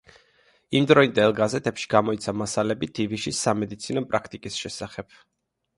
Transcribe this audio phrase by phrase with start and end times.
[0.79, 5.21] იმდროინდელ გაზეთებში გამოიცა მასალები დივიშის სამედიცინო პრაქტიკის შესახებ.